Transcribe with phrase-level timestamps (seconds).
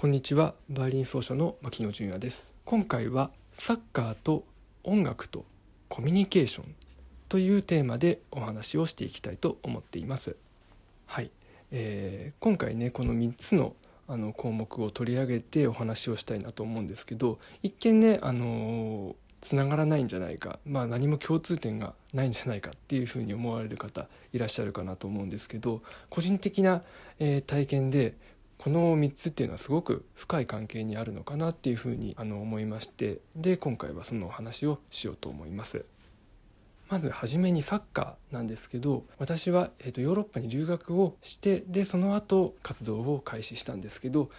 [0.00, 0.54] こんにちは。
[0.70, 2.54] バイオリン奏者の牧野純也です。
[2.64, 4.44] 今回はサッカーと
[4.84, 5.44] 音楽と
[5.88, 6.72] コミュニケーション
[7.28, 10.36] というテーマでお話をしていきたいと思っています。
[11.06, 11.32] はい、
[11.72, 13.74] えー、今回ねこの3つの
[14.06, 26.82] あの項目を取り上げてお話をしたいなと思うんですけど一見ねあのつながらないんじゃないか、まあ、何も共通点がないんじゃないかっていうふうに思われる方いらっしゃるかなと思うんですけど個人的な、
[27.18, 28.14] えー、体験で
[28.58, 35.84] この3つっていうのはすごく深い関係にあるのかなっていうふうにあの思いましてで今回はそのお話をしようと思います。
[36.88, 44.30] まず初めにサッカーなんですけど私は、えーと、ヨーロッパに留学をしてでその後活動を開始したんですけど、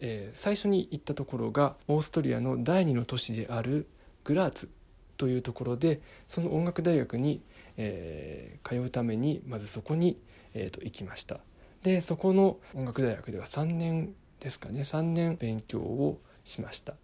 [0.00, 3.86] えー、最初に行ったところがオーストリアの第二の都市である
[4.24, 4.70] グラーツ
[5.18, 7.42] というところでその音楽大学に、
[7.76, 10.18] えー、通うためにまずそこに、
[10.54, 11.40] えーと行きました。
[11.82, 14.82] でそこの音楽大学では3年ですかね。
[14.82, 16.94] 3年勉強をしました。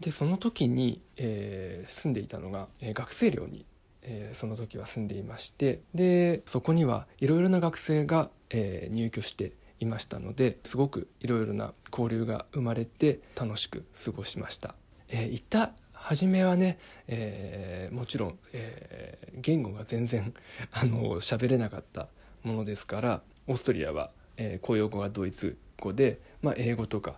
[0.00, 3.64] でその時に、えー、住んでいたのが、えー、学生寮に、
[4.02, 14.74] えー、その時は住んでいましてでそこにはいろいろな学生が、え入居していましたのですごくいろいろな交流が生まれて楽しく過ごしました、
[15.08, 20.32] えー、行った初めはね、えー、もちろん、えー、言語が全然
[20.70, 22.08] あの喋れなかった
[22.44, 27.16] ものですからオーストリアは、えー、公用語がドイツ語で、まあ、英語とか、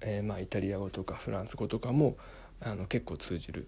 [0.00, 2.16] えーまあ、イタリア語とかフランス語とかも
[2.60, 3.66] あの結構通じる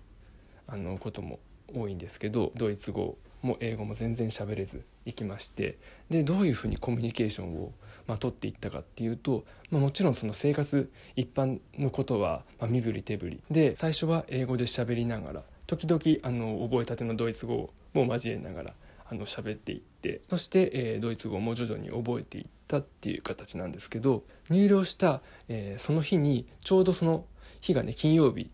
[0.67, 1.41] あのことも
[1.75, 7.73] 多いんですけどドイツ語も英語も全然喋れず行きましてでどういうふうにコミュニケーションを、
[8.07, 13.41] まあ、取っていったかっていうと、まあ、もちろんその生活一般のことは、まあ、身振り手振り。
[13.51, 18.75] で最初は英語で喋りながら時々あの覚えたてのドイツ語も交えながら
[19.07, 19.94] あの喋っていって
[20.29, 27.25] そして、えー、ドイツ語も徐々に覚えていったっていう形なんですけど入寮した、えー、その日にちょうどその
[27.61, 28.51] 日がね金曜日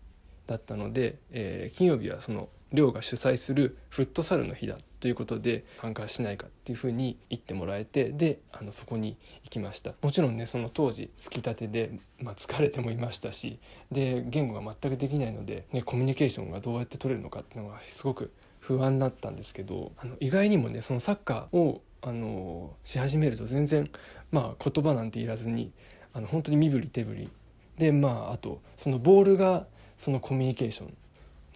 [0.47, 9.93] だったので、えー、金曜日はその寮が主催するフットサルの日だということで参加しないかっていうふうに言ってもらえてであのそこに行きました。
[10.01, 13.59] もちろんねその当時つきたてで、まあ、疲れてもいましたし
[13.91, 18.31] で言語が全くできないので、ね、コミュニケーションがどうやって取れるのかっていうのがすごく
[18.61, 23.89] 不安だったんですけどあの意外にもねそのサッカーをあのし始めると全然
[24.31, 25.71] まあ言葉なんて言わずに
[26.13, 27.29] あの本当に身振り手振り
[27.77, 29.65] でまああとそのボールが
[29.97, 30.93] そのコミュニケーション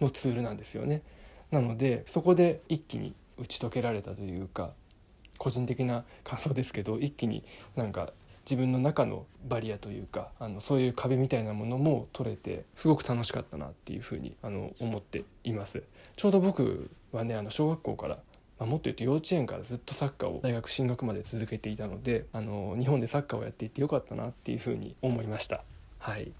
[0.00, 1.02] のツールなんですよね。
[1.50, 4.72] なのでそこで一気に打ち解けられたというか
[5.38, 7.44] 個人的な感想ですけど一気に
[7.76, 8.12] なんか
[8.48, 15.82] 自分の中のバリアというかあのそういう壁みたいなものも取れてすごく楽しかったなっていうふうにあの思っています。
[16.14, 18.18] ちょうど僕はねあの小学校から
[18.58, 25.62] まあ、もっと言うと幼稚園からずっとサッカーを大学進学まで続けていたのであの日本でサッカーをやっていてよかったなっていうふうに思いました。
[25.98, 26.32] はい。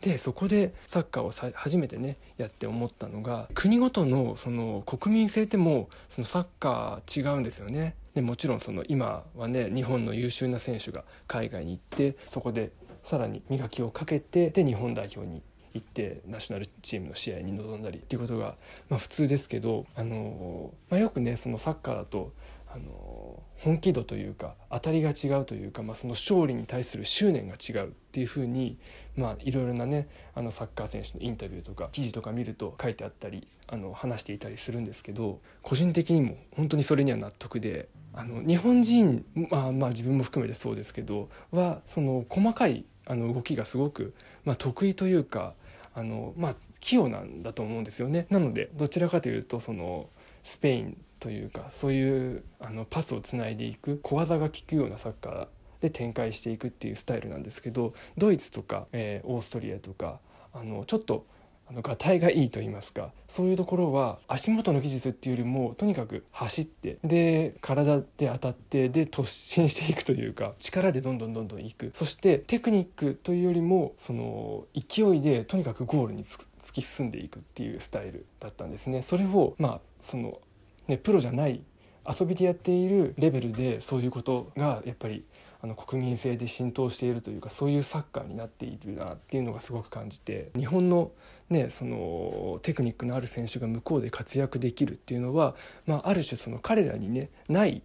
[0.00, 7.94] でそこでサッカーをさ初めてねやって思ったのが国ごとのその国民性ってもそのサッカー違うんですよね。
[8.16, 12.72] でもちろんその今はね日本の優秀な選手が海外に行ってそこで
[13.04, 15.42] さらに磨きをかけてで日本代表に
[15.74, 18.56] 行ってナショナルチームの試合に臨んだりっていうことが、
[18.88, 22.32] まあ、普通ですけど、あのまあ、よくねそのサッカーだと、
[22.68, 28.78] あの本気度というか当たりが違うというか、まあ、その勝利に対する執念が違うっていうふうに、
[29.16, 45.54] まあ、いろいろなねあのサッカー選手のインタビューとか記事とか見ると書いてあったりあの話していたりするんですけど個人的にも本当にそれには納得であの日本人、まあ、まあ自分も含めてそうですけどはその細かいあの動きがすごく、まあ、得意というか
[45.94, 48.26] あの、まあ、器用なんだと思うんですよね。
[48.30, 50.08] なのでどちらかというとその
[50.42, 55.48] スペインというかそういうあのパスをつないでいく小技が効くようなサッカー
[55.80, 60.20] で展開していくっていうスタイルなんですけどドイツとか、えー、オーストリアとか
[60.54, 61.26] あのちょっと
[61.68, 79.02] あのがたいがいいと言いますかそういうところは足元の技術っていうよりもとにかく走ってで体で当たってで突進していくというか力でどんどんどんどんいくそしてテクニックというよりもその勢いでとにかくゴールに突き進んでいくっていうスタイルだったんですね。
[79.02, 80.40] それをまあその
[80.86, 81.62] ねプロじゃない
[82.08, 85.24] 遊びでやっているレベルでそういうことがやっぱり
[85.60, 91.12] あの国民性で浸透しているというかそういうサッカーになっているなっていうのがすごく感じて日本の,、
[91.50, 95.54] ね、そのテクニックのある選手が向こうで活躍できるっていうのは、
[95.86, 97.82] まあ、ある種その彼らにねない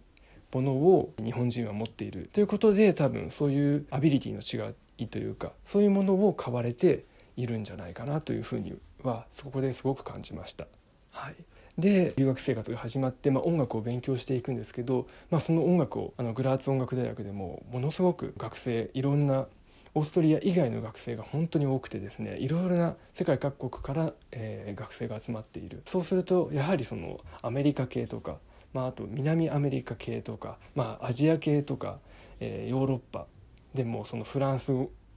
[0.52, 7.04] ものを日本人は持っているということで多分そういうアビリティの違いというかそういうものを買われて
[7.36, 10.66] いるんじゃないかなというふうにはそこですごく感じました。
[11.10, 11.34] はい
[11.78, 19.46] で留学生活が始まって、まあ、音楽を勉強していくんですけど、まあ、その音楽をあのグラーツ音楽大学でもものすごく学生いろんな
[19.94, 25.82] オーストリア以外の学生が本当に多くてですねいろいろな世界各国から、えー、学生が集まっている。
[25.84, 28.38] そうするとやはりそのアメリカ系とか、
[28.72, 31.98] まあ、あと南アメリカ系とか、まあ、アジア系とか、
[32.40, 33.26] えー、ヨーロッパ
[33.74, 34.72] でもそのフランス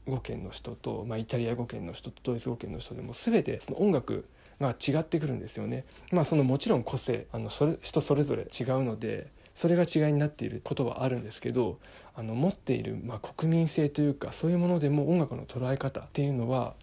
[0.08, 4.26] 語圏の人と、まあ、イタリア語圏の人とドイツ語圏の人でも全てその音楽
[4.60, 5.86] が違ってくるんですよね。
[6.12, 11.80] まあ、そのもちろん個性あのそれ人それぞれ違うのでそれが違いになっていることはあるんですけど
[12.14, 16.76] あの持っている、まあ、国民性というかそういうものでも音楽の捉え方っていうのは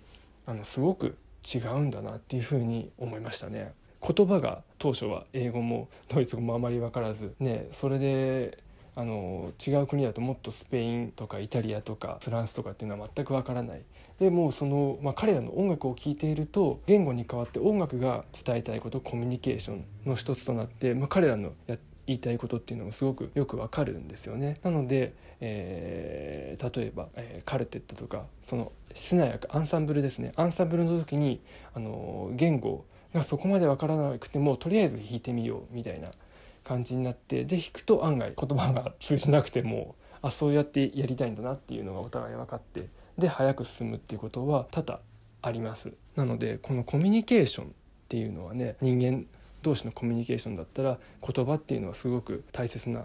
[0.47, 3.73] あのすごく違うんだなっていうふうに思いましたね。
[4.05, 8.59] 言葉が当初は英語もドイツ語もあまり分からず、ね、それで
[8.95, 13.83] あの違う国だともっとスペインとかイタリアとかフランスとかっていうのは全くわからない
[14.21, 24.59] でもその、まあ、彼らの音楽を聴いていると言語に代わって音楽が伝えたいことコミュニケーションの一つとなって、まあ、彼らのや言いたいことっていうのもすごくよくわかるんですよね。
[24.65, 31.41] なので、えー、例えば、えー、カルテットとかそのしなやかアンサンブルですねアンサンブルの時に
[31.75, 32.85] あの言語
[33.15, 36.11] がそこまでわからなくてもとりあえず弾いてみようみたいな
[36.65, 42.89] 感じになってで弾くと案外言葉が通じなくてもあそうやってやりたいんだなっていうのがお互い分かって
[43.19, 45.01] で早く進むっていうことは多々
[45.43, 45.93] あります。
[46.15, 47.69] なのでこのコミュニケーションっ
[48.09, 49.27] ていうのはね人間
[49.63, 53.05] 同士のコミュニケーションだったら言葉っていうのはすごく大切な、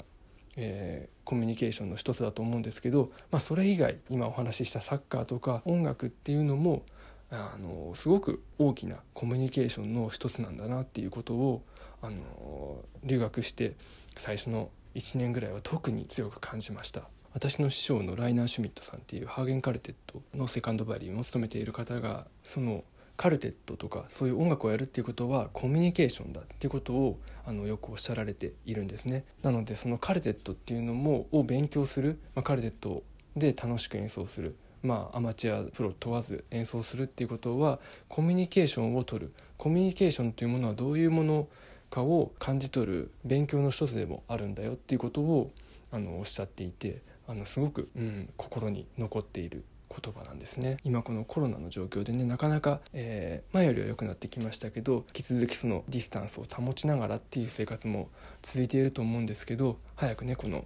[0.56, 6.84] えー、コミュニケーションの一つだと思うんですけど、まあ、それ以外今お話ししたサッカーとか音楽っていうのも
[7.30, 11.64] あのすごく大きなコミュニケーションの一つなんだなっていうことを
[12.02, 13.76] あの留学して
[14.16, 17.04] 最初の1年ぐらいは特に強く感じました。
[17.34, 22.84] 私の師匠のライナー・シュミットさんっていうハーゲンカルテットのセカンドバリューを務めている方がその
[23.16, 29.26] カルテットとかそういう音楽をやるっていうことはコミュニケーションだっていうことをあのよくおっしゃられているんですね。
[29.44, 33.04] なのでそのカルテットっていうのもを勉強する、まあ、カルテット
[33.36, 39.34] で楽しく演奏するまあ、アマチュアプロ問わず演奏するっていうことはコミュニケーションをとる。
[39.58, 41.48] コミュニケーションというものはどういうもの
[41.90, 45.52] かを感じ取る勉強の一つでもあるんだよっていうことを
[45.92, 50.78] あのおっしゃっていてあのすごく、うん、心に残っている言葉なんですね。
[50.84, 58.10] 今このコロナの状況でねなかなか、えー、前よりは良くなってきましたけど引き続きそのディスタンスを保ちながらっていう生活も
[58.42, 60.66] 続いていると思うんですけど早くねこの、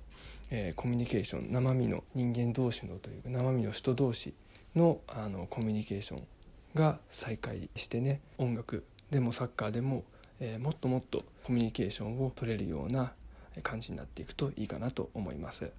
[0.51, 4.35] えー、コミュニケーション生身の人間同士のというか生身の人同士
[4.75, 6.27] のあのコミュニケーション
[6.75, 10.03] が再開してね音楽でもサッカーでも
[10.43, 13.13] えー、もっともっとコミュニケーションを取れるような
[13.61, 15.71] 感じになっていくといいかなと思います。